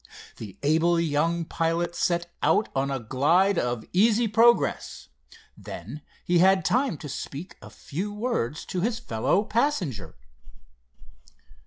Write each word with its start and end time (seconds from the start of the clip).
The 0.37 0.57
able 0.63 0.99
young 0.99 1.45
pilot 1.45 1.93
set 1.93 2.33
out 2.41 2.69
on 2.75 2.89
a 2.89 2.99
glide 2.99 3.59
of 3.59 3.85
easy 3.93 4.27
progress. 4.27 5.09
Then 5.55 6.01
he 6.25 6.39
had 6.39 6.65
time 6.65 6.97
to 6.97 7.07
speak 7.07 7.55
a 7.61 7.69
few 7.69 8.11
words 8.11 8.65
to 8.65 8.81
his 8.81 8.97
fellow 8.97 9.43
passenger. 9.43 10.15